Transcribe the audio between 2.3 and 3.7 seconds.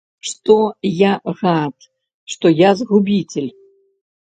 што я згубіцель.